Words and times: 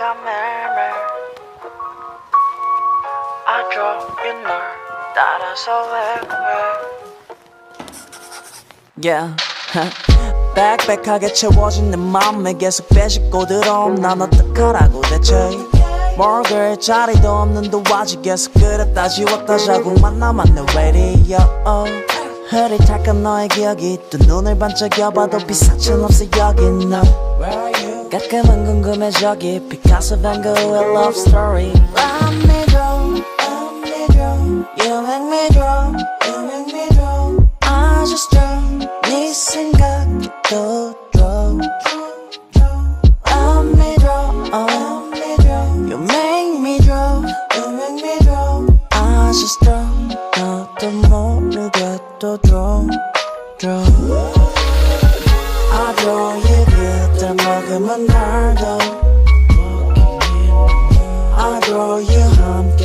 내가 0.00 0.14
매일하게 10.64 11.32
채워진 11.34 11.90
내 11.90 11.96
맘에 11.98 12.54
계속 12.54 12.88
빼앗고 12.88 13.44
들어옴 13.44 13.96
난 13.96 14.22
어떡하라고 14.22 15.02
대체 15.02 15.34
먹을 16.16 16.78
자리도 16.80 17.28
없는데 17.30 17.92
와지 17.92 18.22
계속 18.22 18.54
그랬다 18.54 19.08
지웠다 19.08 19.58
자국만 19.58 20.18
남았네 20.18 20.62
radio 20.74 21.38
흐릿할까 22.48 23.12
너의 23.12 23.48
기억이 23.48 23.98
또 24.10 24.16
눈을 24.26 24.58
반짝여봐도 24.58 25.38
비사천 25.46 26.02
없어 26.04 26.24
여긴 26.38 26.88
나 26.88 27.02
가끔은 28.10 28.64
궁금해 28.66 29.08
저기 29.12 29.60
피카소, 29.68 30.20
반 30.20 30.42
고의 30.42 30.58
love 30.58 31.14
story 31.14 31.72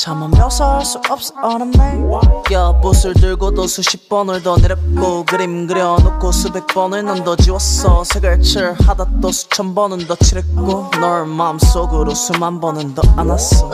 잠은 0.00 0.30
묘사할 0.30 0.82
수 0.82 0.98
없어 1.10 1.34
어는네야 1.42 2.80
붓을 2.80 3.12
들고도 3.12 3.66
수십 3.66 4.08
번을 4.08 4.42
더 4.42 4.56
내렸고 4.56 5.24
그림 5.26 5.66
그려놓고 5.66 6.32
수백 6.32 6.66
번을 6.68 7.04
난더 7.04 7.36
지웠어 7.36 8.02
색을 8.04 8.40
칠하다 8.40 9.20
또 9.20 9.30
수천 9.30 9.74
번은 9.74 10.06
더 10.06 10.14
칠했고 10.16 10.90
널 11.00 11.26
마음속으로 11.26 12.14
수만 12.14 12.62
번은 12.62 12.94
더 12.94 13.02
안았어 13.20 13.70